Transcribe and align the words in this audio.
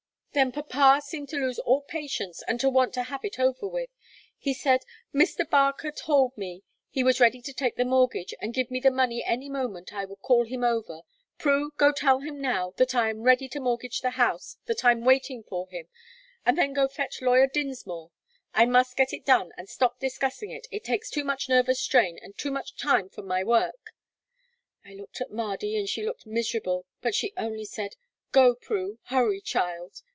Then 0.33 0.53
papa 0.53 1.01
seemed 1.05 1.27
to 1.29 1.35
lose 1.35 1.59
all 1.59 1.81
patience, 1.81 2.41
and 2.47 2.57
to 2.61 2.69
want 2.69 2.93
to 2.93 3.03
have 3.03 3.25
it 3.25 3.37
over 3.37 3.67
with. 3.67 3.89
He 4.37 4.53
said: 4.53 4.79
'Mr. 5.13 5.47
Barker 5.47 5.91
told 5.91 6.37
me 6.37 6.63
he 6.89 7.03
was 7.03 7.19
ready 7.19 7.41
to 7.41 7.51
take 7.51 7.75
the 7.75 7.83
mortgage 7.83 8.33
and 8.39 8.53
give 8.53 8.71
me 8.71 8.79
the 8.79 8.91
money 8.91 9.21
any 9.25 9.49
moment 9.49 9.91
I 9.93 10.05
would 10.05 10.21
call 10.21 10.45
him 10.45 10.63
over. 10.63 11.01
Prue, 11.37 11.73
go 11.75 11.91
tell 11.91 12.19
him 12.21 12.39
now 12.39 12.71
that 12.77 12.95
I 12.95 13.09
am 13.09 13.23
ready 13.23 13.49
to 13.49 13.59
mortgage 13.59 13.99
the 13.99 14.11
house 14.11 14.55
that 14.67 14.85
I'm 14.85 15.03
waiting 15.03 15.43
for 15.43 15.67
him. 15.67 15.89
And 16.45 16.57
then 16.57 16.71
go 16.71 16.87
fetch 16.87 17.21
lawyer 17.21 17.45
Dinsmore. 17.47 18.11
I 18.53 18.65
must 18.65 18.95
get 18.95 19.11
it 19.11 19.25
done, 19.25 19.51
and 19.57 19.67
stop 19.67 19.99
discussing 19.99 20.49
it; 20.49 20.65
it 20.71 20.85
takes 20.85 21.09
too 21.09 21.25
much 21.25 21.49
nervous 21.49 21.81
strain, 21.81 22.17
and 22.21 22.37
too 22.37 22.51
much 22.51 22.77
time 22.77 23.09
from 23.09 23.27
my 23.27 23.43
work.' 23.43 23.91
I 24.85 24.93
looked 24.93 25.19
at 25.19 25.31
Mardy, 25.33 25.77
and 25.77 25.89
she 25.89 26.05
looked 26.05 26.25
miserable, 26.25 26.85
but 27.01 27.15
she 27.15 27.33
only 27.35 27.65
said: 27.65 27.97
'Go, 28.31 28.55
Prue; 28.55 28.97
hurry, 29.07 29.41
child.' 29.41 30.03